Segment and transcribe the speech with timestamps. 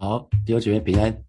[0.00, 1.24] 好，弟兄姐妹平安。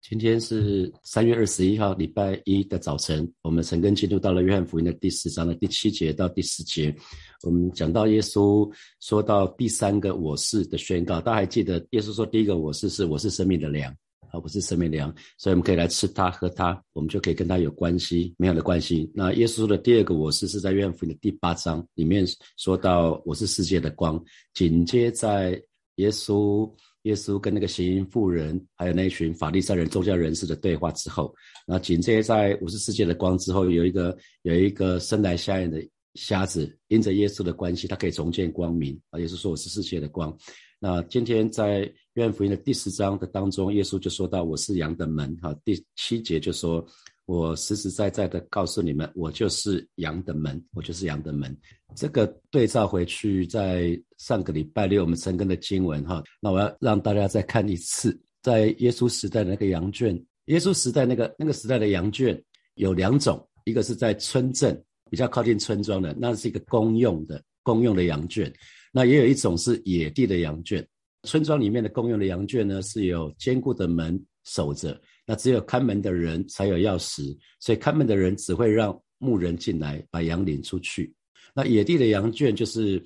[0.00, 6.94] 今天是三月二十一号，礼拜一的早晨，我们陈根进入到了约翰福音的第四章的第七节到第十节。
[7.42, 13.92] 我们讲到耶稣说到第三个我是的宣告，大家还记得耶稣说第一个我是是我是生命的粮，
[14.30, 19.10] 而不是生命粮，所以我们可以来吃它喝它，我们就可以跟它有关系美好的关系。
[19.12, 22.24] 那耶稣的第二个我是是在约翰福音的第八章里面
[22.56, 25.60] 说到我是世界的光，紧接在
[25.96, 26.72] 耶稣。
[27.02, 31.34] 耶稣跟那个行淫妇人，还有那一群法利赛人、宗教人士的对话之后，
[31.66, 35.80] 那紧接在五十世界的光之后，有一个有一个生来瞎眼的
[36.14, 39.18] 瞎子，因着耶稣的关系，他可以重见光明啊。
[39.18, 40.36] 耶稣说：“我是世界的光。”
[40.78, 41.80] 那今天在
[42.14, 46.86] 约翰福音的第十章的当中，耶稣就说到：“我是羊的门。”哈，第七节就说。
[47.30, 51.56] 我实实在在的告诉你们，我就是羊的门，我就是羊的门。
[51.94, 62.36] 这个对照回去，在上个礼拜六我们陈根的经文哈，那我要让大家再看一次，在耶稣时代的那个羊圈，耶稣时代那个那个时代的羊圈
[62.74, 68.52] 有两种，一个是在村镇比较靠近村庄的，那是一个公用的公用的羊圈，
[68.92, 70.84] 那也有一种是野地的羊圈。
[71.28, 75.00] 村庄里面的公用的羊圈呢，是有坚固的门守着。
[75.30, 81.14] 那只有看门的人才有钥匙，所以看门的人只会让牧人进来把羊领出去。
[81.54, 83.00] 那野地的羊圈就是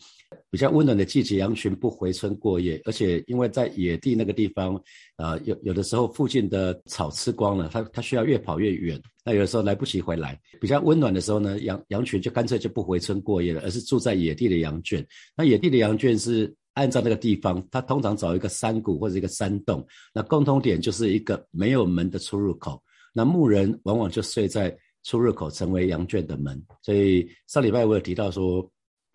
[0.50, 4.74] 比较温暖的季节，羊群不回村过夜，而且因为在野地那个地方，
[5.16, 10.40] 啊，有有的时候附近的草吃光了，它它需要越跑越远，那有的时候来不及回来。
[10.58, 15.06] 比较温暖的时候呢，羊羊群就干脆就不回村过夜了，而是住在野地的羊圈。
[15.36, 16.54] 那野地的羊圈是。
[16.74, 22.80] 按照那个地方，他通常找一个山谷或者一个山洞，那共通点就是一个没有门的出入口。
[23.12, 26.60] 那牧人往往就睡在出入口，成为羊圈的门。
[26.82, 28.68] 所以上礼拜我有提到说，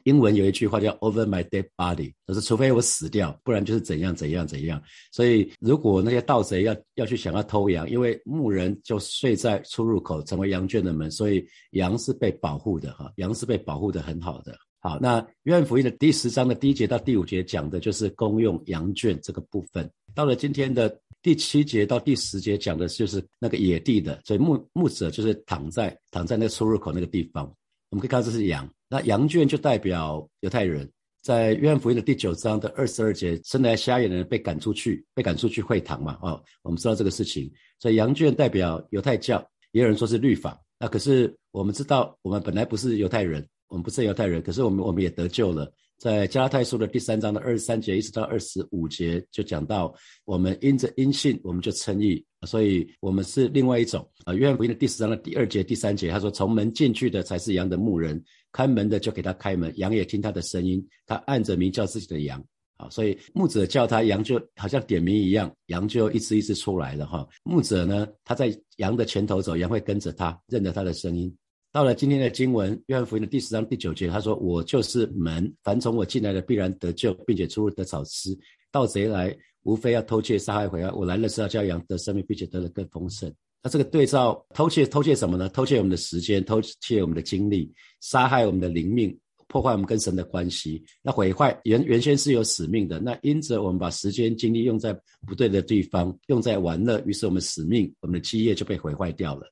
[0.06, 4.82] 英文有一句话叫 “over my dead body”，就是除非我死掉，不然就是怎样怎样怎样。
[5.12, 14.58] 所以如果那些盗贼要要去想要偷羊，因为牧人就睡在出入口，成为羊圈的门，所以羊是被保护的哈，羊是被保护的很好的。
[14.82, 19.90] 好，那约翰福音的第十章的第一节到第五节讲的就是公用羊圈这个部分。
[20.16, 27.46] 到了今天的第七节到第十节讲的就是那个野地的，所以牧牧者就是躺在躺在那个出入口那个地方。
[27.90, 30.90] 我们可以看到这是羊，那羊圈就代表犹太人。
[31.22, 36.18] 在约翰福音的第九章的二十二节，生来瞎眼的人被赶出去，被赶出去会堂嘛？
[36.22, 37.52] 哦，我们知道这个事情。
[37.80, 40.58] 所以羊圈代表犹太教，也有人说是律法。
[40.80, 43.46] 那可是我们知道，我们本来不是犹太人。
[43.70, 45.72] 我们不是犹太人，可是我们我们也得救了。
[45.98, 49.94] 在加拉太书的第三章的二十三节一直到二十五节，就讲到
[50.24, 54.34] 我们因着因信，我们就称义，所以我们是另外一种啊。
[54.34, 58.22] 约翰福音的第十章的第二节、第三节，他说：“从门进去的才是羊的牧人，
[58.54, 62.44] 开门的就给他开门，羊也听他的声音，他按着名叫自己的羊。”
[62.78, 67.28] 啊，所以牧者叫他羊，就好像点名一样，羊就一只一只出来了哈。
[67.44, 71.36] 牧者呢，他在羊的前头走，羊会跟着他，认得他的声音。
[71.72, 78.36] 到了今天的经文，约翰福音的第十章第九节，他说：“我就是门，凡从我进来的必然得救，并且出入得草吃。
[78.72, 80.92] 盗贼来，无非要偷窃、杀害、毁坏。
[80.92, 83.32] 我来了是要叫羊得生命，并且得的更丰盛。”
[83.62, 85.48] 那这个对照偷窃，偷窃什么呢？
[85.50, 87.72] 偷窃我们的时间，偷窃我们的精力，
[88.02, 89.16] 杀害我们的灵命，
[89.48, 90.84] 破坏我们跟神的关系。
[91.04, 94.92] 那毁坏原原先是有使命的，那因着我们把时间精力用在
[95.28, 99.46] 不对的地方，用在玩乐，于是我们使命，我们的基业就被毁坏掉了。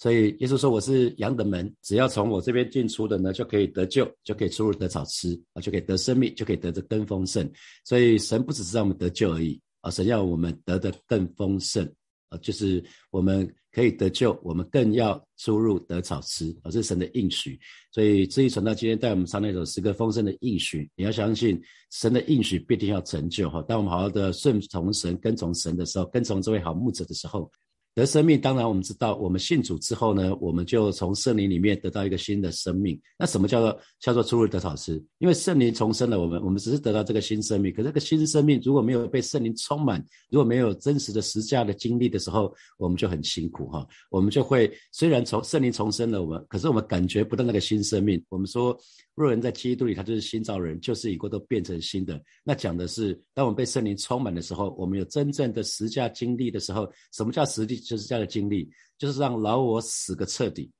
[0.00, 7.46] 所以耶稣说：“我是羊的门，只要从我这边进出的呢，就可以得救，就可以出入得草吃啊，就可以得生命，就可以得的更丰盛。
[7.84, 11.84] 所以神不只是让我们得救而已啊，神要我们得的更丰盛
[12.30, 17.60] 啊，就是我们可以得救，我们更要出入得草吃啊，是神的应许。
[17.92, 21.60] 所以至于传到今天带我们唱那首诗歌《丰盛的应许》，你要相信
[21.90, 23.62] 神的应许必定要成就哈。
[23.68, 27.52] 当我们好好的顺从神、跟从神的时候，跟从这位好牧者的时候。”
[27.94, 32.98] 得生命，当然我们知道，我们信主之后呢，我们就从圣灵里面得到一个新的生命。
[33.18, 34.94] 那什么叫做叫做出入得草吃？
[35.18, 37.72] 因为圣灵重生了我们，我们只是得到这个新生命。
[37.74, 43.86] 可这个新生命如果没有被圣灵充满，如果没有真实的实价的经历的时候，我们就很辛苦哈。
[44.10, 48.22] 我们就会虽然从圣灵重生了我们，可是我们感觉不到那个新生命。
[48.28, 48.78] 我们说。
[49.16, 52.18] 若人在基督里，他就是新造人，就是已过都变成新的。
[52.42, 57.76] 那讲的是，当我们被圣灵充满的时候，我们有真正的实价经历的时候，什么叫实际？
[57.80, 60.70] 就是这样的经历，就是让老我死个彻底。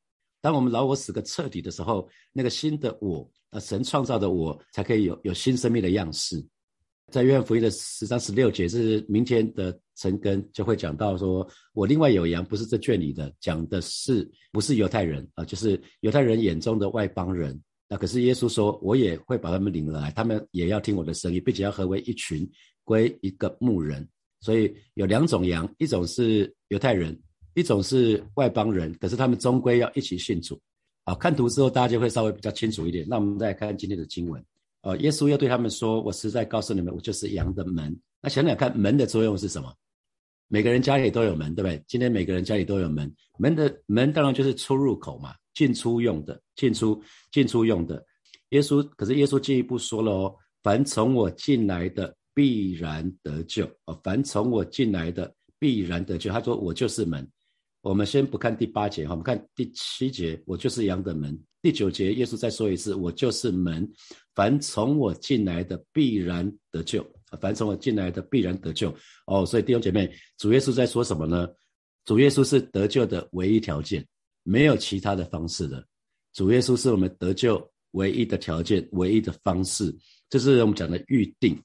[0.41, 6.43] 当我们老我死个彻底的时候，那个新的我，呃，神创造的我，才可以有有新生命的样式。
[7.11, 15.45] 在约翰福音的十章十六节，是明天的晨根就会讲到，说我另外有羊，不是这圈里的，讲的是不是犹太人啊？
[15.45, 17.61] 就是犹太人眼中的外邦人。
[17.89, 22.49] 那可是耶稣说，我也会把他们领来，他们也要听我的声音，并且要合为一群，
[22.85, 24.09] 归一个牧人。
[24.41, 27.19] 所以有两种羊，一种是犹太人，
[27.55, 30.59] 一种是外邦人，可是他们终归要一起信主。
[31.05, 33.07] 好，看图之后大家就会稍微比较清楚一点。
[33.09, 34.45] 那我们再来看今天的经文。
[34.83, 39.75] 呃，耶稣要对他们说：“我实在告诉你们，我就是羊的门。”那想想看，门的作用是什么？
[40.49, 41.83] 每个人家里都有门，对不对？
[41.87, 47.01] 今天每个人家里都有门，门的门当然就是出入口嘛，进出用的，进出
[47.31, 48.05] 进出用的。
[48.51, 56.31] 耶稣可是耶稣进一步说了哦，凡从我进来的必然得救哦，凡从我进来的必然得救。
[56.31, 57.29] 他说我就是门。
[57.83, 61.39] 我们先不看第八节哈，我们看第七节，我就是羊的门。
[61.63, 63.91] 第九节，耶稣再说一次，我就是门，
[64.35, 67.03] 凡从我进来的必然得救。
[67.41, 68.95] 凡从我进来的必然得救。
[69.27, 71.49] 哦，所以弟兄姐妹，主耶稣在说什么呢？
[72.05, 74.07] 主耶稣是得救的唯一条件，
[74.43, 75.87] 没有其他的方式的。
[76.35, 79.97] 主耶稣是我们得救唯一的条件，唯一的方式，
[80.29, 81.59] 这是我们讲的预定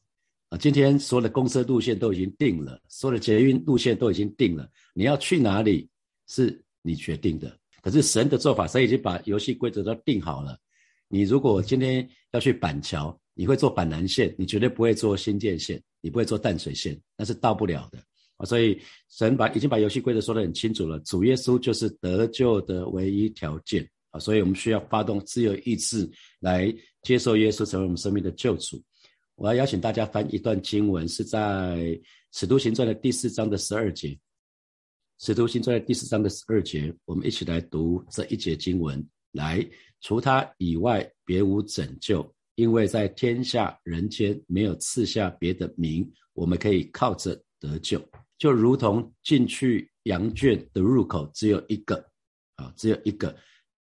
[0.49, 0.57] 啊。
[0.57, 5.89] 今天所有的公车路线都已经定了，所有的捷运路线都已经定了，你要去哪里
[6.27, 7.57] 是你决定的。
[7.81, 10.57] 可是神的做法，神已经把游戏规则都定好了。
[11.07, 17.99] 你如果今天要去板桥，你会坐板南线，你绝对不会坐新建线，你不会坐淡水线，那是到不了的
[18.37, 18.45] 啊。
[18.45, 24.19] 所以神把已经把游戏规则说得很清楚了，主耶稣就是得救的唯一条件啊。
[24.19, 26.09] 所以我们需要发动自由意志
[26.39, 28.81] 来接受耶稣成为我们生命的救主。
[29.35, 31.39] 我要邀请大家翻一段经文，是在
[32.31, 34.17] 《使徒行传》的第四章的十二节。
[35.19, 39.05] 使徒行传的第四章的十二节，我们一起来读这一节经文。
[39.31, 39.65] 来，
[39.99, 48.01] 除他以外，别无拯救，因为在天下人间没有赐下别的名，我们可以靠着得救。
[48.37, 51.95] 就如同进去羊圈的入口只有一个，
[52.55, 53.35] 啊，只有一个。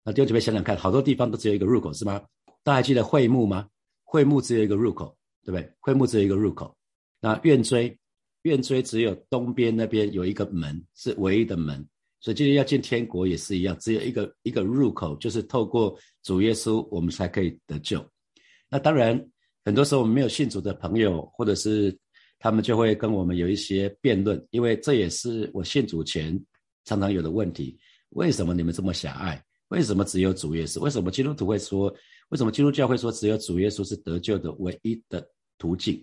[0.04, 2.20] 那弟兄姐妹想想看，好多地方都只有一个入口，是吗？
[2.64, 3.68] 大家还记得会幕吗？
[4.02, 5.72] 会幕只有一个入口，对不对？
[5.80, 6.76] 会幕只有一个入口。
[7.20, 7.96] 那院锥。
[8.42, 11.82] 院锥只有东边那边有一个门，是唯一的门，
[12.20, 18.06] 所以今天要进天国也是一样，只有一个一个入口，就是透过主耶稣，我们才可以得救。
[18.68, 19.18] 那当然，
[19.64, 21.98] 很多时候我们没有信主的朋友，或者是
[22.38, 26.38] 他们就会跟我们有一些辩论，因为这也是我信主前
[26.84, 27.78] 常常有的问题：
[28.10, 29.42] 为什么你们这么狭隘？
[29.68, 30.80] 为什么只有主耶稣？
[30.80, 31.90] 为什么基督徒会说？
[32.28, 35.26] 为什么基督教会说只有主耶稣是得救的唯一的
[35.58, 35.94] 途径？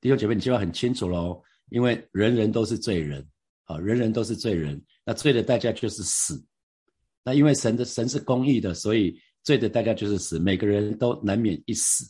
[0.00, 1.42] 弟兄姐妹，你就要很清楚喽。
[1.70, 3.26] 因为人人都是罪人，
[3.64, 6.40] 啊，人人都是罪人，那罪的代价就是死。
[7.24, 10.38] 那因为神的神是公义的，所以罪的代价就是死。
[10.38, 12.04] 每个人都难免一死，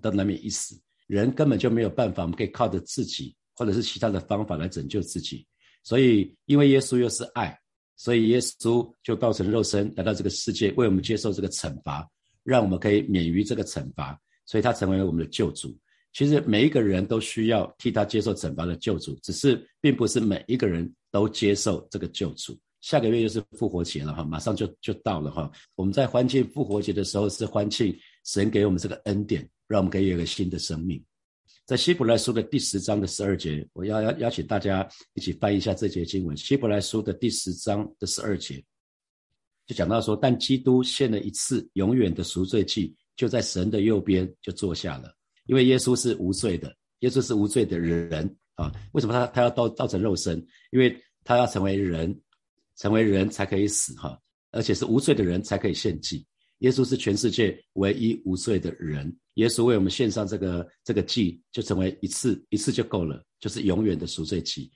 [0.00, 0.80] 都难免一死。
[1.06, 5.46] 人根本就没有办法，我们可以靠着自己或者是其他的方法来拯救自己。
[5.84, 7.54] 所以，因为耶稣又是爱，
[7.96, 12.08] 所以耶稣就道成肉身来到这个世界，为我们接受这个惩罚，
[12.44, 14.18] 让我们可以免于这个惩罚。
[14.46, 15.76] 所以他成为了我们的救主。
[16.12, 22.58] 其实每一个人都需要替他接受惩罚的救主，只是并不是每一个人都接受这个救主。
[22.80, 25.50] 下个月就是复活节了哈，马上就就到了哈。
[25.76, 31.02] 我们在欢庆复活节的时候，是欢庆神给我们这个恩典，让我们可以有一个新的生命。
[31.64, 36.36] 在希伯来书的第十章的十二节，我要邀邀请大家一起翻译一下这节经文。
[36.36, 38.62] 希伯来书的第十章的十二节，
[39.64, 45.14] 就讲到说，但基督献了一次永远的赎罪祭，就在神的右边就坐下了。
[45.46, 48.72] 因为耶稣是无罪的，耶稣是无罪的人啊。
[48.92, 50.38] 为什么他他要造造成肉身？
[50.70, 52.18] 因为他要成为人，
[52.76, 54.18] 成为人才可以死哈，
[54.50, 56.24] 而且是无罪的人才可以献祭。
[56.58, 64.70] 耶稣是全世界唯一无罪的人，耶稣为我们献上这个这个祭，就成为一次一次就够了，就是永远的赎罪祭。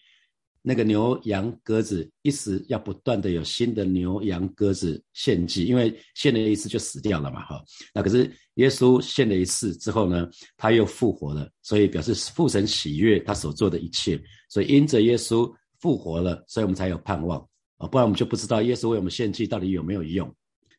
[0.68, 7.62] 那个牛羊鸽子一时要不断的有新的牛羊鸽子献祭，因为献了一次就死掉了嘛，哈。
[7.94, 14.20] 那可是耶稣献了一次之后呢，他又复活了，所以表示父神喜悦他所做的一切。
[14.48, 17.38] 所以因着耶稣复活了，所以我们才有盼望
[17.78, 20.28] 啊，不然我们就不知道耶稣为我们献祭到底有没有用。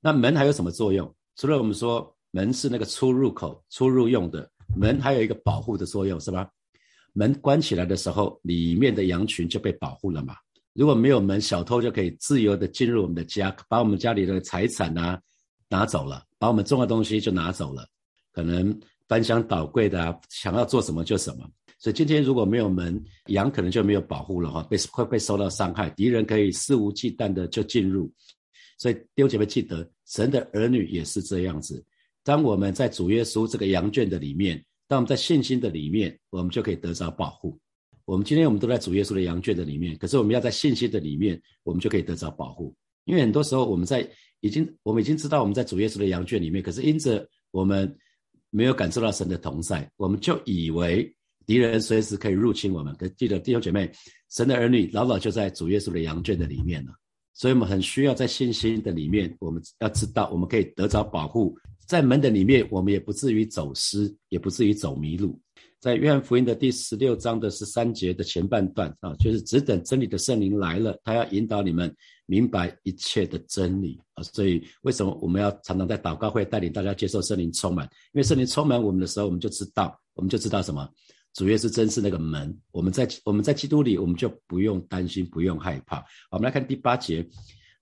[0.02, 1.16] 那门还有什么作用？
[1.38, 6.50] 除了我们说门是那个出入口、出入用的门，还有一个保护的作用，是吧？
[7.18, 10.36] 门关起来的时候，里面的羊群就被保护了嘛。
[10.74, 15.20] 如果没有门，小偷就可以自由的进入我们的家，把我们家里的财产啊
[15.68, 17.88] 拿走了，把我们重要东西就拿走了，
[18.32, 21.50] 可能翻箱倒柜的啊，想要做什么就什么。
[21.80, 28.14] 所以今天如果没有门，羊可能就没有保护了哈，被会被受到伤害，敌人可以肆无忌惮的就进入。
[28.78, 31.84] 所以弟兄姐妹记得，神的儿女也是这样子。
[32.24, 34.64] 当我们在主耶稣这个羊圈的里面。
[34.88, 37.60] 当我们在信心的里面，我们就可以得着保护。
[38.06, 42.74] 我们今天我们都在主耶稣的羊圈的里面，可是我们要在信心的里面，我们就可以得着保护。
[43.04, 47.94] 因为很多时候我们在已经我们已经知道我们在主耶稣的羊圈里面，可是因着我们
[48.50, 51.14] 没有感受到神的同在，我们就以为
[51.46, 52.96] 敌人随时可以入侵我们。
[52.96, 53.92] 可记得弟兄姐妹，
[54.30, 56.94] 神的儿女老早就在主耶稣的羊圈的里面了，
[57.34, 65.40] 所以我们很需要在信心的里面，我们要知道我们可以得着保护，在门的里面，我们也不至于走失，也不至于走迷路。
[65.80, 74.24] 在约翰福音的第十六章的十三节的前半段啊，就是只等真理的圣灵来了，他要引导你们明白一切的真理啊。
[74.24, 77.86] 所以为什么我们要常常在祷告会带领大家接受圣灵充满？
[78.12, 80.90] 因为圣灵充满我们的时候，我们就知道，我们就知道什么？
[81.36, 82.54] 主耶稣真是那个门。
[82.72, 86.04] 我们在我们在基督里，我们就不用担心，不用害怕。
[86.32, 87.26] 我们来看第八节：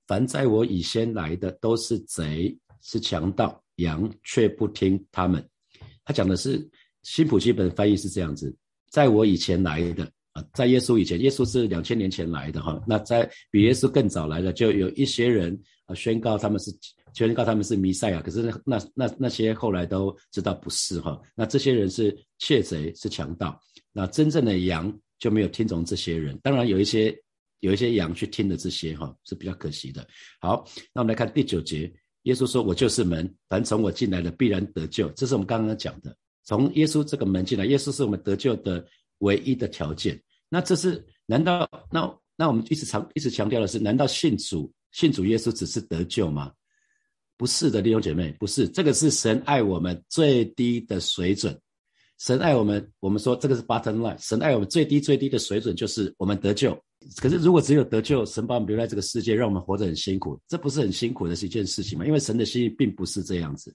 [0.06, 5.48] 凡在我以先来的，都是贼，是强盗，羊却不听他们。
[6.04, 6.70] 他讲的是。
[7.08, 8.52] 新普基本翻译是这样子，
[8.90, 12.82] 在我以前来的啊，在耶稣以前，耶稣是两千年前来的哈。
[12.88, 15.56] 那在比耶稣更早来的，就有一些人
[15.86, 16.76] 啊宣告他们是
[17.14, 21.22] 宣告他们是弥赛亚，可是那那那那些后来都知道不是哈。
[21.36, 23.56] 那这些人是窃贼，是强盗。
[23.94, 26.36] 那真正的羊就没有听从这些人。
[26.42, 27.16] 当然有一些
[27.60, 30.08] 有一些羊去听了这些哈，是比较可惜的。
[30.40, 31.94] 好，那我们来看第九节，
[32.26, 36.16] 耶稣说：“我就是门，凡从我进来的必然得救。”这是我们刚刚讲的。
[36.44, 38.86] 从耶稣这个门进来，耶稣是我们得救的
[39.20, 40.22] 唯一的条件。
[40.48, 46.52] 那这是难道那那我们一直强一直强调的是，难道信主信主耶稣只是得救吗？
[47.38, 48.68] 不是的，弟兄姐妹，不是。
[48.70, 51.60] 这个是神爱我们最低的水准。
[52.18, 54.18] 神爱我们，我们说这个是 bottom line。
[54.20, 56.80] 神爱我们最低最低的水准就是我们得救。
[57.18, 62.06] 可是如果只有得救，神把我们留在这个世界，让我们活得很辛苦，这不是很辛苦的是一件事情吗？
[62.06, 63.74] 因为神的心意并不是这样子。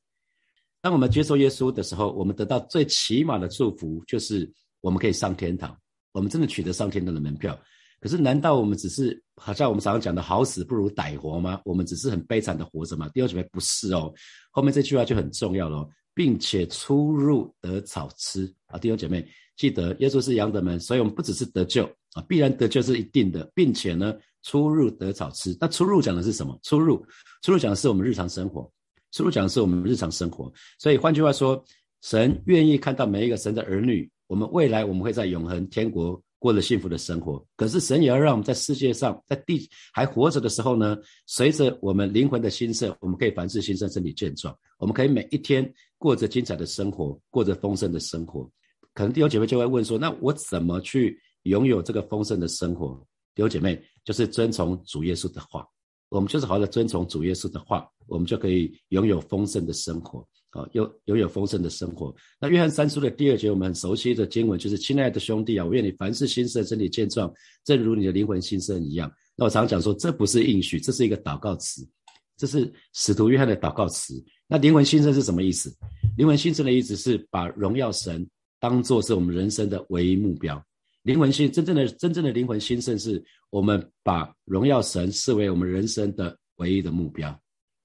[0.80, 5.76] 当我们接受耶稣的时候，我们得到最起码的祝福，就是我们可以上天堂。
[6.12, 7.58] 我们真的取得上天堂的门票。
[8.00, 11.60] 可是，难道我们只是好像我们常常讲的“好死不如歹活”吗？
[11.66, 13.08] 我们只是很悲惨的活着吗？
[13.12, 14.10] 第二句不是哦。
[14.50, 18.78] 后面这句话就很重要了，并且出入得草吃啊。
[18.78, 25.56] 弟兄姐妹，记得耶稣是羊的门，所以我们不只是得救啊，必然得救是一定的，并且呢，出入得草吃。
[25.60, 26.58] 那出入讲的是什么？
[26.62, 27.04] 出入，
[27.42, 28.70] 出入讲的是我们日常生活。
[29.12, 31.60] 出入讲的是我们日常生活，所以换句话说，
[32.00, 37.44] 神愿意看到每一个神的儿女，我们未来我们会在永恒天国过着幸福的生活。
[37.56, 48.48] 可是神也要让我们在世界上，在地还活着的时候呢，随着我们灵魂的兴盛，我们可以凡事兴盛，身体健壮，我们可以每一天过着精彩的生活，过着丰盛的生活。
[48.94, 52.94] 可能弟兄姐妹就会问说，那我怎么去拥有这个丰盛的生活？
[53.34, 55.66] 弟兄姐妹就是遵从主耶稣的话。
[56.08, 62.12] 我们就是好好的遵从主耶稣的话，我们就可以拥有丰盛的生活，啊，拥拥有丰盛的生活。
[62.40, 67.32] 那约翰三书的第二节，我们很熟悉的经文就是：“亲爱的兄弟啊，我愿你凡事兴盛，身体健壮，
[67.64, 71.88] 正如你的灵魂兴盛一样。”那我常讲说，这不是应许，这是一个祷告词，
[72.36, 74.12] 这是使徒约翰的祷告词。
[74.48, 75.72] 那灵魂兴盛是什么意思？
[76.16, 78.28] 灵魂兴盛的意思是把荣耀神
[78.58, 80.60] 当做是我们人生的唯一目标。
[81.10, 87.36] 灵魂兴真正的真正的灵魂兴盛，是我们把荣耀神视为我们人生的唯一的目标。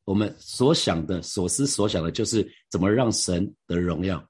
[0.04, 4.24] 我们所想的、所思所想的，就是怎么让神得荣耀。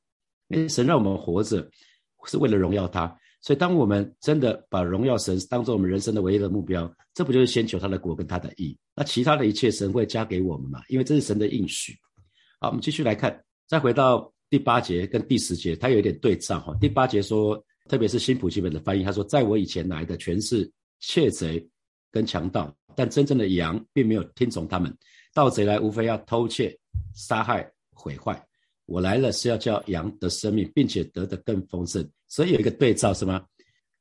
[0.47, 1.69] 因为神让我们活着，
[2.27, 3.13] 是为了荣耀他。
[3.41, 8.77] 所以，当我们真的把荣耀神当做我们人生的唯一的目标，这不就是先求他的国跟他的义？
[8.95, 10.81] 那其他的一切，神会加给我们嘛？
[10.87, 11.93] 因为这是神的应许。
[12.61, 16.73] 好，我们继续来看，再回到第八节跟第十节，它有一点对仗哈。
[16.79, 17.61] 第八节说。
[17.87, 21.63] 特别是新普基本的翻译，他说：“在我以前来的全是窃贼
[22.11, 24.91] 跟强盗，但真正的羊并没有听从他们。
[25.33, 26.75] 盗贼来无非要偷窃、
[27.13, 28.43] 杀害、毁坏。
[28.85, 32.07] 我来了是要叫羊得生命，并且得的更丰盛。
[32.27, 33.45] 所以有一个对照是吗？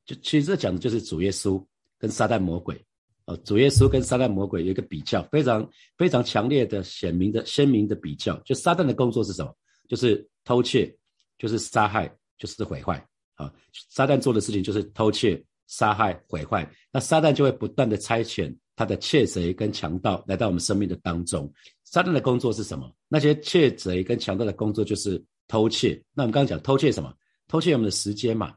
[0.07, 1.63] 就其实这讲的就是主耶稣
[1.99, 2.83] 跟撒旦魔鬼。
[3.27, 8.39] 哦，主耶稣跟撒旦魔鬼有一个比较，非常非常强烈的、显明的、鲜明的比较。
[8.41, 9.55] 就撒旦的工作是什么？
[9.89, 10.95] 就是偷窃，
[11.39, 13.03] 就是杀害，就是毁坏。”
[13.35, 13.53] 啊，
[13.91, 16.69] 撒旦做的事情就是偷窃、杀害、毁坏。
[16.93, 21.53] 那撒旦就会不断的差遣他的窃贼跟强盗来到我们生命的当中。
[21.85, 22.93] 撒旦的工作是什么？
[23.09, 26.03] 那些窃贼跟强盗的工作就是偷窃。
[26.13, 27.15] 那我们刚刚讲偷窃什么？
[27.47, 28.55] 偷窃我们的时间嘛。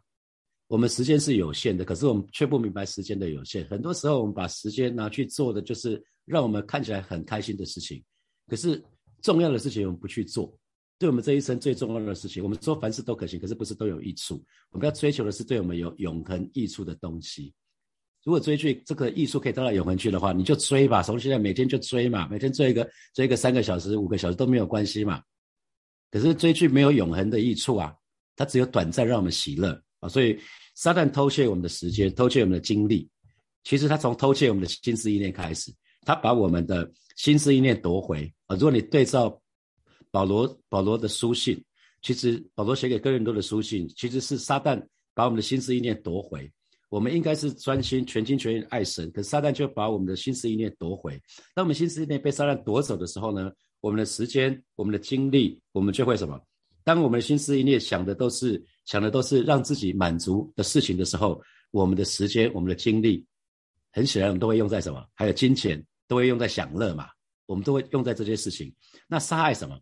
[0.67, 3.65] 我们时间是有限的，可是我们却不明白时间的有限。
[3.69, 8.03] 很多时候我们把时间拿去做的就是让我们看起来很开心的事情，
[8.48, 8.84] 可是
[9.22, 10.53] 重要的事情我们不去做。
[11.00, 14.44] 对我们这一生最重要的事情，我们说凡事都可行，可是不是都有益处。
[14.72, 17.54] 我们要追求的是对我们有永恒益处的东西。
[18.24, 25.22] 如果追剧这个益处可以得到永恒去的话，你就追吧，从现在每天就追嘛，每天追一个追一个三个小时、五个小时都没有关系嘛。
[26.10, 27.94] 可是追剧没有永恒的益处啊，
[28.36, 30.10] 它只有短暂让我们喜乐啊。
[30.10, 30.36] 所以
[30.74, 33.08] 撒旦偷窃我们的时间，偷窃我们的精力，
[33.63, 38.56] 其实他从偷窃我们的心思意念开始，他把我们的心思意念夺回啊。
[38.56, 39.39] 如果你对照。
[40.12, 41.64] 保罗保罗的书信，
[42.02, 44.82] 其实保罗写给哥林多的书信，其实是撒旦
[45.14, 46.52] 把我们的心思意念夺回。
[46.90, 51.22] 我们应该是专心、全心全意爱神，可撒旦就把我们的心思意念夺回。
[51.54, 56.40] 当我们心思意念被撒旦夺走的时候呢，我们的时间、我们的精力，我们就会什么？
[56.86, 63.26] 当我们的心思意念想的都是想的都是让自己满足的事情的时候，我们的时间、我们的精力，
[63.92, 65.06] 很显然我们都会用在什么？
[65.14, 67.10] 还有金钱都会用在享乐嘛？
[67.48, 68.74] 我们都会用在这些事情。
[69.10, 69.78] 那杀害什么？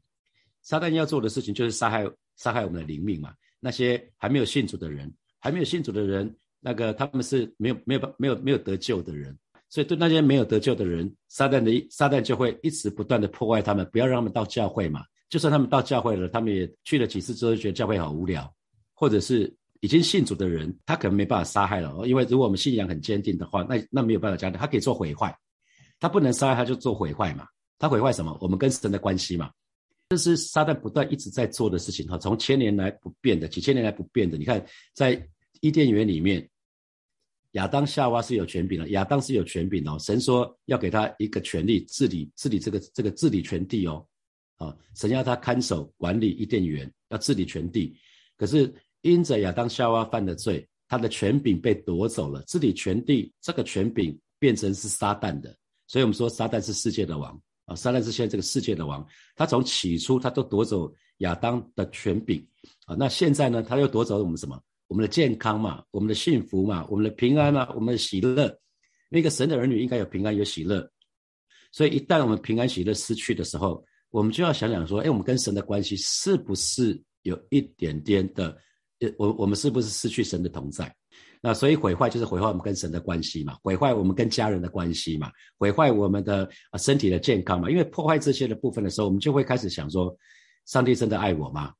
[0.66, 2.06] 撒旦要做的事情就是杀害
[2.36, 3.34] 杀害我们的灵命嘛？
[3.60, 6.36] 那些还没有信主的人，还没有信主的人。
[6.60, 9.38] 那个他们是没有没有没有没有得救的人，
[9.70, 15.04] 所以对那些没有得救的人，撒旦的撒旦就会一直不断的破坏他们，不要让他们到教会嘛。
[15.30, 18.52] 就算他们到教会了，他们也去了几次之后，觉得教会好无聊，
[18.96, 25.38] 或者是已经信主的人，他可能没办法杀害了，因为如果我们信仰很坚定的话，那那没有办法加他可以做毁坏，
[26.00, 27.48] 他不能杀害他就做毁坏嘛。
[27.78, 28.36] 他毁坏什么？
[28.42, 29.52] 我们跟神的关系嘛。
[30.18, 34.38] 这是撒旦不断一直在做的事情哈，从千年来不变的，几千年来不变的。
[34.38, 35.28] 你看在
[35.62, 36.50] 伊甸园里面。
[37.52, 39.98] 亚当夏娃是有权柄的，亚当是有权柄哦。
[39.98, 44.06] 神说要给他一个权利，治理治理这个这个治理全地哦。
[44.58, 47.96] 啊，神要他看守管理伊甸园，要治理全地。
[48.36, 55.56] 可是因着亚当夏娃犯的罪，他的权柄被夺走了，治理全地这个权柄变成是撒旦的。
[55.88, 59.06] 所以我们说撒旦是世界的王啊，撒旦是现在这个世界的王。
[59.36, 62.46] 他从起初他都夺走亚当的权柄
[62.86, 64.60] 啊，那现在呢，他又夺走了我们什么？
[64.88, 68.56] 我们的健康嘛，我们的幸福嘛，我们的平安嘛，我们的喜乐。
[69.10, 70.88] 那个神的儿女应该有平安有喜乐，
[71.72, 78.58] 所以一旦我们平安喜乐失去的时候，我们就要想想说：，哎，我们跟神的关系是不是有一点点的？
[79.00, 80.94] 呃，我我们是不是失去神的同在？
[81.48, 86.50] 那所以毁坏就是毁坏我们跟神的关系嘛，毁坏我们跟家人的关系嘛，毁坏我们的
[86.80, 87.70] 身体的健康嘛。
[87.70, 90.18] 因为破坏这些的部分的时候，我们就会开始想说：，
[90.66, 91.72] 上帝真的爱我吗？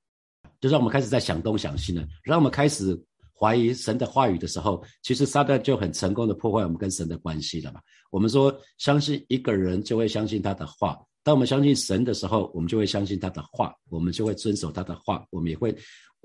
[0.62, 2.96] 就让我们开始在想东想西了，让我们开始
[3.34, 7.82] 怀疑神的话语的时候，其实撒旦就很成功的破坏我们跟神的关系了嘛。
[8.12, 15.76] 我们说相信一个人就会相信他的话，当我们相信神的时候，我们就会相信他的话，我们就会遵守他的话，我们也会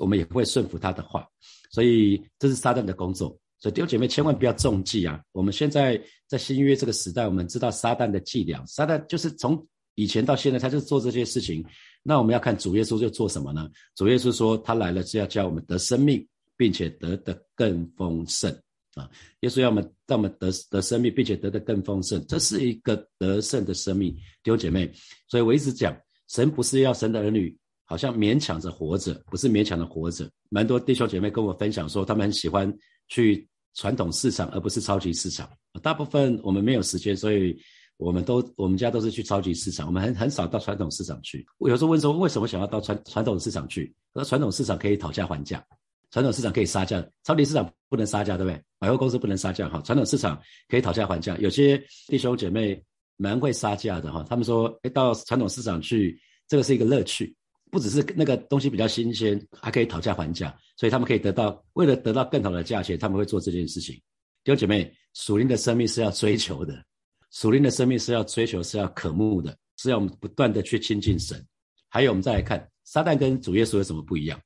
[0.00, 1.24] 我们也会顺服他的话。
[1.70, 3.38] 所以这是撒旦的工作。
[3.60, 5.20] 所以弟兄姐妹千万不要中计啊！
[5.32, 9.64] 我们现在在新约这个时代，我们知道撒旦的伎俩，撒旦就是从
[9.96, 11.62] 以前到现在，他就做这些事情。
[12.02, 13.68] 那我们要看主耶稣就做什么呢？
[13.94, 18.50] 主耶稣说他来了是要叫我们得生命，并且得的更丰盛
[18.94, 19.06] 啊！
[19.40, 24.10] 耶稣要我们让我们得得生命，并且得的更丰盛，这是一个得胜的生命，
[24.42, 24.90] 弟兄姐妹。
[25.28, 25.94] 所以我一直讲，
[26.28, 27.54] 神不是要神的儿女
[27.90, 30.30] 好像勉强着活着，不是勉强的活着。
[30.48, 32.72] 蛮多弟兄姐妹跟我分享说，他们很喜欢
[33.08, 35.50] 去传统市场，而不是超级市场。
[35.82, 37.60] 大部分我们没有时间，所以。
[38.02, 41.46] 我们都我们家都是去超级市场，我们很很少到传统市场去。
[41.58, 43.94] 我有时候问说，为什么想要到传传统市场去？
[44.14, 45.62] 说传统市场可以讨价还价，
[46.10, 48.58] 传统市场可以杀价，超级市场不能杀价，对不对？
[48.78, 51.36] 百货公司不能杀价哈，传统市场可以讨价还价。
[51.36, 51.76] 有些
[52.06, 52.82] 弟兄姐妹
[53.18, 57.36] 蛮会杀价的哈，他们说，哎，到传统市场去，这个是一个乐趣，
[57.70, 63.94] 不只是那个东西比较新鲜，还可以讨价还价，所以他们可以得到，为了得到更好的价钱，他们会做这件事情。
[64.42, 66.84] 弟兄姐妹，属灵的生命是要追求的。
[67.30, 71.40] 属灵的生命是要追求，是要渴慕的，是要我们不断的去亲近神。
[71.88, 74.40] 还有，我们再来看撒旦跟主耶稣有什么不一样？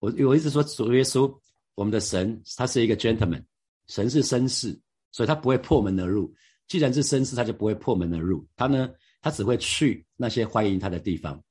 [0.00, 1.34] 我我一直说主耶稣，
[1.74, 3.42] 我们的神他是一个 gentleman，
[3.86, 4.78] 神是绅士，
[5.12, 6.34] 所以他不会破门而入。
[6.68, 8.46] 既然是绅士，他就不会破门而入。
[8.56, 8.90] 他呢，
[9.22, 11.42] 他只会去那些欢迎他的地方。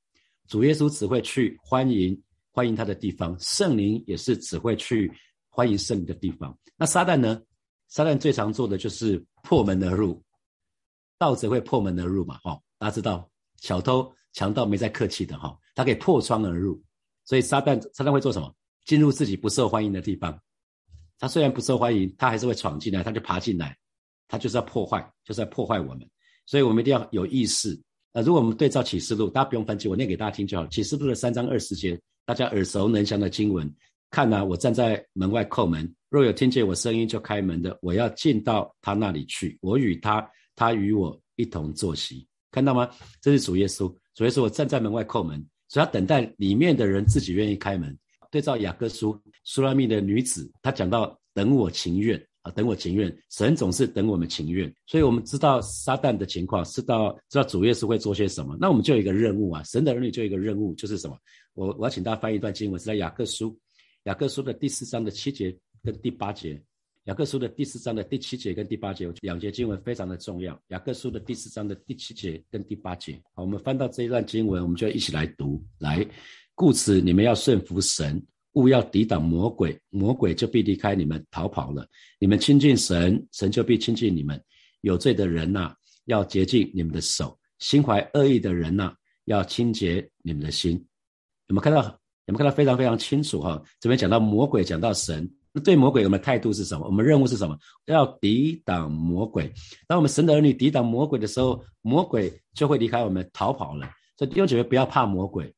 [0.49, 2.19] 主耶稣只会去欢迎
[2.51, 5.09] 欢迎他的地方，圣灵也是只会去
[5.47, 6.57] 欢迎圣灵的地方。
[6.75, 7.39] 那撒旦呢？
[7.87, 10.21] 撒旦最常做的就是破门而入。
[11.19, 12.39] 盗贼会破门而入嘛？
[12.39, 13.29] 哈，大家知道，
[13.61, 16.81] 小偷、强盗没在客气的哈，他可以破窗而入。
[17.25, 18.51] 所以撒旦，撒旦会做什么？
[18.85, 20.37] 进入自己不受欢迎的地方。
[21.19, 23.77] 他虽然不受欢迎，他还是会闯进来，他就爬进来，
[24.27, 26.09] 他就是要破坏，就是要破坏我们。
[26.47, 27.79] 所以我们一定要有意识。
[28.13, 30.65] 呃，如果我们对照启示录，大家不用翻记，我念给大家听就好。
[30.67, 33.71] 启示录的三章二十节，大家耳熟能详的经文。
[34.11, 40.27] 看呐，我站在门外叩门，若有听见我声音就开门的，我要进到他那里去，我与他。
[40.55, 42.89] 他与我一同坐席，看到吗？
[43.21, 43.87] 这是主耶稣。
[44.13, 47.97] 主耶稣，我站在门外叩门，所以他等待里面的人自己愿意开门。
[48.29, 53.15] 对照雅各书，苏拉密的女子，她讲到等我情愿啊，等我情愿。
[53.29, 58.57] 神总是等我们情愿，所以我们知道撒旦的情况，知道知道主耶稣会做些什么。
[58.59, 61.17] 那我们就有一个任务啊，神的儿女就有一个任务，就是什么？
[61.53, 63.57] 我我要请大家翻一段经文，是在雅各书，
[64.03, 66.61] 雅各书的第四章的七节跟第八节。
[67.05, 70.59] 雅各书的第四章的第七节跟第八节，两节经文非常的重要。
[70.67, 75.59] 雅各书的第四章的第七节跟第八节，好，我们翻到这一段经文，我们就一起来读。
[75.79, 76.07] 来，
[76.53, 78.21] 故此你们要顺服神，
[78.59, 81.87] 勿要抵挡魔鬼，魔鬼就必离开你们逃跑了。
[82.19, 84.41] 你们亲近神，神就必亲近你们。
[84.81, 85.73] 有罪的人呐，
[86.05, 87.27] 要洁净你们的手；
[87.59, 88.93] 心怀恶意的人呐，
[89.25, 90.73] 要清洁你们的心。
[91.47, 91.81] 有没有看到？
[92.25, 92.51] 有没有看到？
[92.51, 93.61] 非常非常清楚哈！
[93.79, 95.29] 这边讲到魔鬼，讲到神。
[95.51, 96.85] 那对魔鬼，我们的态度是什么？
[96.85, 97.57] 我们任务是什么？
[97.87, 99.51] 要抵挡魔鬼。
[99.87, 103.89] 当我们神的儿女抵挡魔鬼的时候，魔鬼就会离开我们逃跑了。
[104.15, 105.51] 所以弟兄姐妹不要怕魔鬼。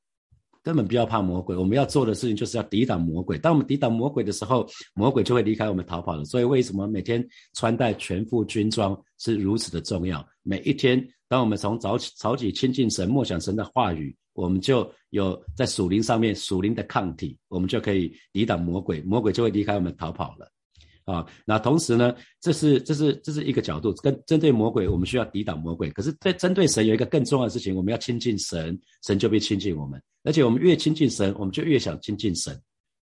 [0.63, 3.37] 根本不要怕魔鬼，我们要做的事情就是要抵挡魔鬼。
[3.37, 6.23] 当我们抵挡魔鬼的时候，魔鬼就会离开我们逃跑了。
[6.25, 10.25] 所以为什么每天穿戴全副军装是如此的重要？
[10.43, 20.47] 每一天，当我们从早起早起亲近神、默想神的话语，我们就有在属灵上面属灵的抗体，我们就可以抵挡魔鬼，魔鬼就会离开我们逃跑了。
[21.11, 25.89] 啊，那同时呢，这是这是这是一个角度，跟针对魔鬼，我们需要抵挡魔鬼。
[25.91, 30.01] 可是对针对神有一个更重要的事情，我们要亲近神，神就会亲近我们。
[30.23, 32.57] 而且我们越亲近神，我们就越想亲近神，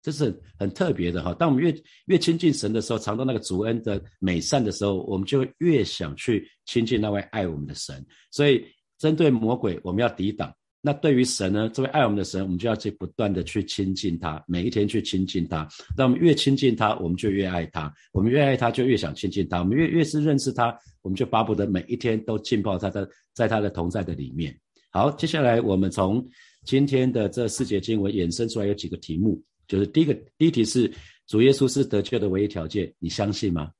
[0.03, 1.35] 这是很特别的哈。
[1.35, 1.75] 当我们越
[2.07, 8.05] 越亲近神的时候，尝到那个主恩的美善的时候，我们就越想去亲近那位爱我们的神。
[8.31, 8.65] 所以，
[8.99, 10.53] 针对魔鬼，我们要抵挡。
[10.87, 11.69] 那对于神呢？
[11.75, 15.67] 这位爱我们的神，我们就要去不断的去亲近他，每一天去亲近他。
[15.97, 19.59] 那我们越亲近他，我们就越爱他；我们越爱他，就越想亲近他。
[19.59, 20.73] 我们越越是认识他，
[21.03, 24.57] 我们就巴不得每一天都浸泡他的，在他的同在的里面。
[24.93, 26.25] 好，接下来我们从
[26.65, 30.89] 今天的这四节经文衍生出来有几个题目，就是第一个第一题是
[31.27, 33.73] 主耶稣是得救的唯一条件，你相信吗？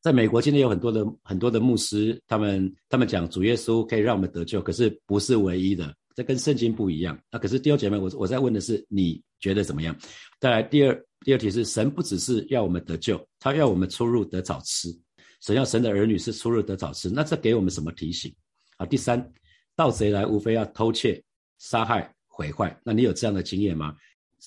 [0.00, 5.92] 在美国今天有很多的很多的牧师，他们他们讲主耶稣可以让我们得救，可是不是唯一的。
[6.14, 7.18] 这跟圣经不一样。
[7.30, 9.96] 那可是弟兄姐妹，我我在问的是你觉得怎么样？
[10.40, 14.88] 再来第二第二题是神不只是要我们得救，他要我们出入得早吃。
[15.40, 18.34] 神要神的儿女是出入得早吃，那这给我们什么提醒？
[18.76, 19.32] 啊，第三，
[19.76, 21.22] 盗贼来无非要偷窃、
[21.58, 22.74] 杀害、毁坏。
[22.82, 23.94] 那你有这样的经验吗？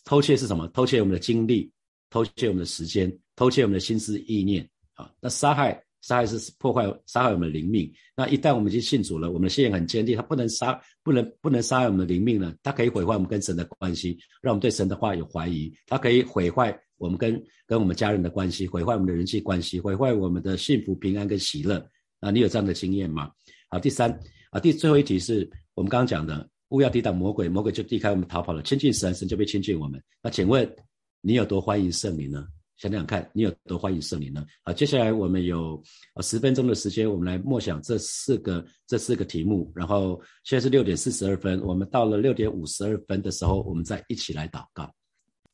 [0.05, 0.67] 偷窃是什么？
[0.69, 1.71] 偷窃我们的精力，
[2.09, 4.67] 偷窃我们的时间，偷窃我们的心思意念。
[4.93, 5.83] 啊，那杀害。
[6.07, 7.91] 杀害是破坏，杀害我们的灵命。
[8.15, 12.55] 那一旦我们已经信主了，我们的信仰很坚定，他不能杀，不能不能杀害我们的灵命呢？
[12.63, 15.69] 他可以毁坏我们跟神的关系，让我们对神的话有怀疑。
[15.85, 21.85] 他可以毁坏我们跟跟我们家人的关系，毁坏我们的人际关系，毁坏我们的幸福、平安跟喜乐。
[22.21, 23.29] 啊，你有这样的经验吗？
[23.67, 24.09] 好，第三
[24.51, 28.63] 啊，第最后一题是我们刚刚讲的，勿要抵挡魔鬼，魔鬼就避开我们逃跑了。
[28.63, 30.01] 亲近神，神就被亲近我们。
[30.23, 30.73] 那请问
[31.19, 32.47] 你有多欢迎圣灵呢？
[32.77, 34.45] 想想看，你有多欢迎圣灵呢？
[34.63, 35.81] 好，接下来我们有
[36.13, 39.71] 呃十分钟的时间，我们来默想这四个这四个题目。
[39.73, 44.83] 然后现在是六点四十二分，我们到了六点五十二分的时候，我们再一起来祷告。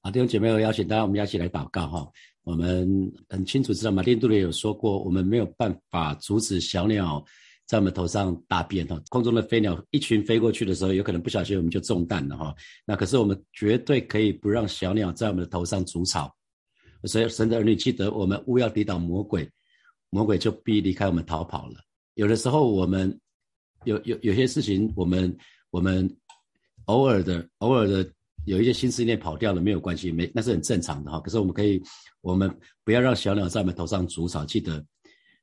[0.02, 2.06] 好，弟兄姐妹，我邀请大家，我们一起来祷告哈。
[2.44, 7.24] 我们很清楚知道，马丁杜里有说过，我们没有办法阻止小鸟
[7.66, 9.02] 在我们头上大便哈。
[9.08, 12.54] 空中的飞鸟一群飞过去的时候，有可能不小心我们就中弹了哈。
[12.86, 16.30] 那可是我们绝对可以不让小鸟在我们的头上筑巢。
[17.06, 19.50] 所以，神的儿女记得，我们勿要抵挡魔鬼，
[20.10, 21.76] 魔鬼就必离开我们逃跑了。
[22.16, 23.20] 有的时候，我们
[23.84, 25.36] 有有有些事情，我们
[25.70, 26.10] 我们
[26.86, 28.10] 偶尔的偶尔的
[28.46, 31.20] 有一些心思念跑掉了，没有关系，没那是很正常的哈。
[31.20, 31.82] 可是我们可以，
[32.22, 32.50] 我们
[32.84, 34.46] 不要让小鸟在我们头上筑巢。
[34.46, 34.86] 记得，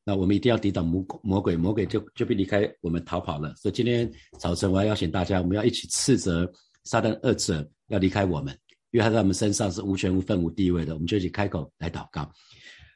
[0.05, 3.55] 那我们一定要抵挡魔魔鬼，魔鬼就就必离开我们逃跑了。
[3.57, 6.51] 所以今天早晨，我要邀请大家，我们要一起斥责
[6.85, 8.57] 撒旦二者要离开我们。
[8.91, 12.31] 因为他在我们身上是无权无份无地位的，我们就一起开口来祷告。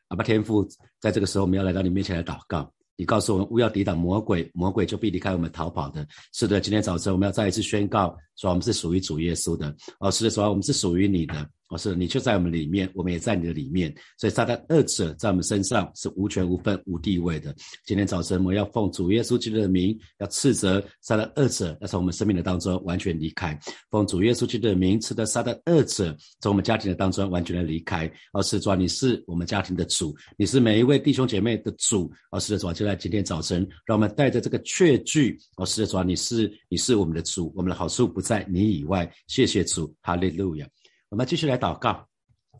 [0.09, 0.69] 阿爸天父，
[1.01, 2.71] 在这个时候，我们要来到你面前来祷告。
[2.97, 6.07] 你告诉我们，勿要抵挡魔鬼，魔鬼就必离开我们逃跑的。
[6.33, 9.75] 是的，今天早晨我们要再一次宣告，说我们是属于主耶稣的。
[9.99, 11.49] 哦，是的，说我们是属于你的。
[11.75, 13.93] 哦，是，你就在我们里面，我们也在你的里面。
[14.17, 17.53] 所以撒旦二者在我们身上是无权无份无地位的。
[17.85, 23.59] 今天早晨我们要奉主耶稣基督的名，要斥责撒旦二者要从我们生命的当中完全离开。
[23.91, 28.09] 奉主耶稣基督的名，斥责撒旦二者从我们家庭的当中完全的离开。
[28.33, 32.09] 哦，是主，你是我们家庭的主，你是每一位弟兄姐妹的主。
[32.31, 35.37] 哦，是的，主，就在今天早晨，让我们带着这个确据。
[35.57, 39.13] 哦，是的，主，你是你是我们的主，我们的好处不在你以外。
[39.27, 40.69] 谢谢主，哈利路亚。
[41.15, 42.05] 我们继续来祷告，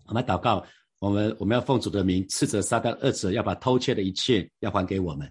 [0.07, 0.65] 我们祷告，
[1.01, 5.29] 我们我们要奉主的名，斥责杀掉恶者，要把偷窃的一切要还给我们。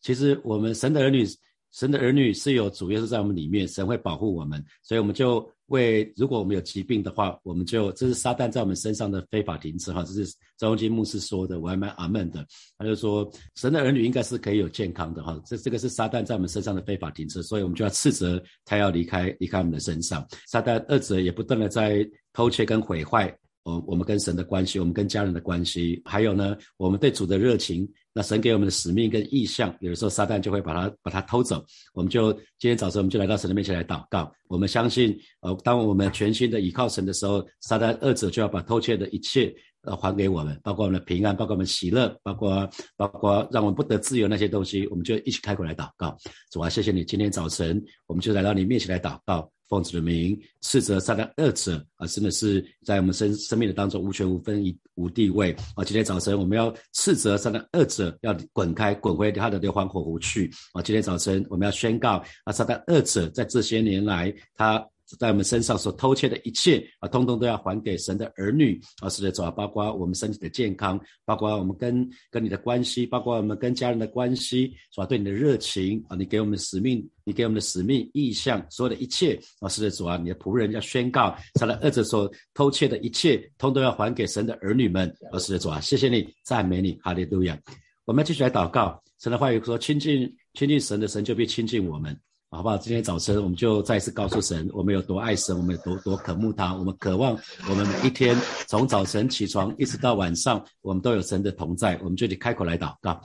[0.00, 1.22] 其实我们神的儿女，
[1.70, 10.26] 神的儿女是有主耶稣在我们里面，神会保护我们，所以我们就会如果我们有疾病的话，我们就这是撒旦在我们身上的非法停车哈，这是
[10.58, 12.46] 张荣金牧师说的，我还蛮阿门的。
[12.76, 20.26] 他就说神的儿女应该是可以有健康的哈，这这个是撒旦在我们身上的非法停车，所以我们就要斥责他要离开离开我们的身上。
[20.46, 22.06] 撒旦二者也不断的在。
[22.34, 23.30] 偷窃跟毁坏
[23.62, 27.88] 我我们跟神的关系，我们跟家人的关系，还有呢，我们对主的热情。
[28.14, 31.64] 那神给我们的使命跟意向，有的时候撒旦就会把它把它偷走。
[31.94, 34.30] 我们就今天早晨我们就来到神的面前来祷告。
[34.48, 39.50] 我们相信，呃，当我们全心的倚靠神的时候，撒旦二者就要把偷窃的一切
[39.84, 46.14] 呃还给我们，包括我们的平安，包括我们喜乐，包括包括让我们不得自由那些东西，我们就一起开口来祷告。
[46.50, 49.50] 主啊，谢谢你，今天早晨我们就来到你面前来祷告。
[49.72, 54.62] 奉子的名斥责撒旦二者啊，真的是在我们生生命的当中无权无分
[54.96, 55.82] 无地位啊！
[55.82, 60.82] 今天早晨我们要斥责撒旦二者，要滚开滚回他的硫磺火湖去啊！
[60.82, 64.86] 今天早晨我们要宣告啊，撒旦二者在这些年来他。
[65.18, 69.08] 在我们身上所偷窃的一切啊，通通都要还给神的儿女啊！
[69.08, 75.06] 是的，主啊包括我们身体的健康，包括我们跟跟你的关系，包括我们跟家人的关系，是吧？
[75.06, 85.08] 对你的热情啊，你给我们的使命，你给我们的使命意向，所有的一切啊，是的，主啊，你的仆人要宣告，他的儿子所偷窃的一切，通通要还给神的儿女们。
[85.30, 87.58] 啊，是的，主啊，谢谢你，赞美你，哈利路亚！
[88.04, 92.18] 我们继续来祷告，神的话语说：亲近亲近神的神，就必亲近我们。
[92.54, 92.76] 好不好？
[92.76, 97.34] 今天早晨我们就再次告诉神，我们有多爱神，我们有多多渴慕他，我们渴望
[97.66, 98.36] 我们每一天
[98.68, 103.18] 从早晨起床一直到晚上，我们都有神的同在，我们就得开口来祷告。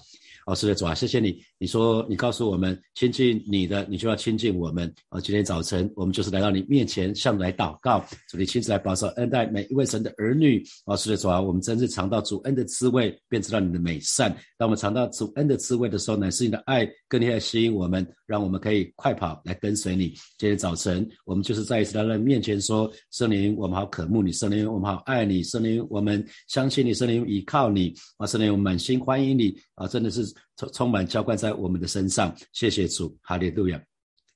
[0.48, 1.38] 哦，是的，主啊，谢谢你。
[1.58, 4.88] 你说，你告诉我们亲近你的，你就要亲近我们。
[5.10, 10.64] 啊，今天早晨我们就是来到你面前，向你来祷告，主你亲自来保守恩待每一位神的儿女。
[10.86, 14.34] 哦，是的，主啊，我们真是尝到主恩的滋味，便知道你的美善。
[14.58, 20.14] 当我们尝到主恩的滋味的时候，乃是你的爱更厉害吸引我们，让我们可以快跑来跟随你。
[20.38, 27.94] 今天早晨我们就是再一次来到面前说，圣灵，我们好渴慕你，圣灵，我们好爱你，圣灵，我们相信你，圣灵依靠你。
[28.16, 29.54] 啊，圣灵，我们满心欢迎你。
[29.76, 30.37] 啊，真的是。
[30.56, 33.82] 充充满浇灌在我们的身上，谢谢主，哈利路亚。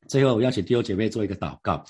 [0.08, 1.84] 最后，我邀请弟兄姐妹做一个祷告。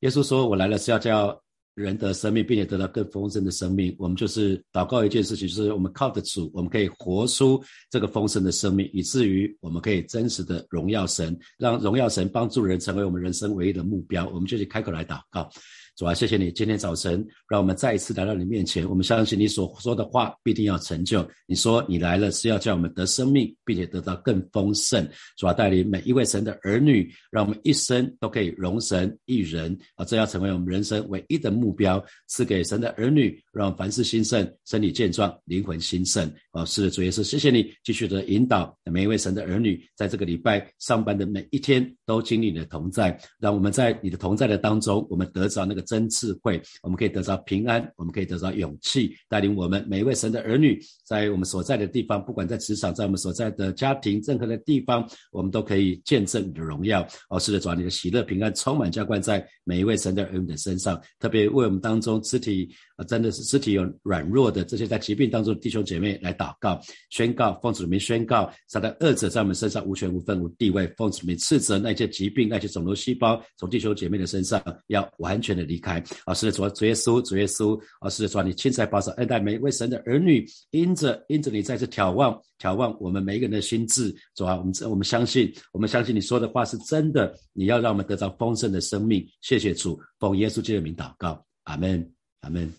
[0.00, 1.40] 耶稣说：“我来了是要叫
[1.74, 14.28] 人得生命，并且得到更丰盛的生命。”我们就是祷告一件事情，就是我们靠得主，我们可以活出这个丰盛的生命，以至于我们可以真实的荣耀神，让荣耀神帮助人成为我们人生唯一的目标。
[14.28, 15.48] 我们就去开口来祷告。
[15.96, 18.84] 主啊，谢谢你今天早晨让我们再一次来到你面前。
[18.88, 21.24] 我们相信你所说的话必定要成就。
[21.46, 25.08] 你说你来了是要叫我们得生命，并且得到更丰盛。
[25.36, 30.04] 主啊，带领每一位神的儿女，让我们一生都可以容神一人啊！
[30.04, 32.04] 这要成为我们人生唯一的目标。
[32.26, 36.28] 赐给神的儿女，让凡事兴盛，身体健壮，灵魂兴盛。
[36.50, 45.83] 啊，是的，主耶稣，谢谢你继续的引导每一位神的儿女，在这个礼拜上班的每一天都经历你的同在，让我们在你的同在的当中，我们得着那个。
[45.84, 57.06] 真智慧，我们可以得到平安，我们可以得到勇气，带领我们每一位神的儿女，在我们所在的地方，不管在职场，在我们所在的家庭，任何的地方，我们都可以见证你的荣耀。
[57.28, 75.73] 哦，是的，主啊，你的喜乐平安充满浇灌在每一位神的儿女的身上，特别为我们当中肢体啊，真的是肢体有软弱的这些在疾病当中的弟兄姐妹来祷告，宣告奉主名宣告，撒旦恶者在我们身上无权无分无地位，奉主名斥责那些疾病、那些肿瘤细胞从弟兄姐妹的身上要完全的离。
[75.74, 76.32] 离开啊！
[76.32, 78.08] 是的，主主耶稣，主耶稣啊！
[78.08, 84.56] 是的，主，你亲自保守恩待每一位神的儿女，因着因着你再次眺望眺望我们每一个人的心智，主啊！
[84.56, 89.26] 我们我们相信，我们相信你说的话是真的，你要让我们得到丰盛的生命。
[89.40, 92.08] 谢谢主，奉耶稣基督的名祷告，阿门，
[92.40, 92.72] 阿门。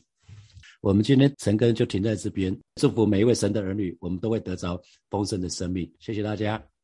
[0.82, 4.80] 我们今天陈根就停在这边，祝福每一位神的儿女，我们都会得着
[5.10, 5.92] 丰盛的生命。
[6.00, 6.75] 谢谢大家。